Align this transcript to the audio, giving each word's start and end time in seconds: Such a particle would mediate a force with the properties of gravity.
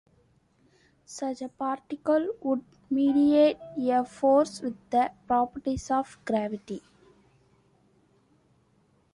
Such 1.05 1.43
a 1.43 1.47
particle 1.47 2.33
would 2.41 2.63
mediate 2.89 3.59
a 3.77 4.03
force 4.03 4.59
with 4.59 4.75
the 4.89 5.11
properties 5.27 5.91
of 5.91 6.17
gravity. 6.25 6.81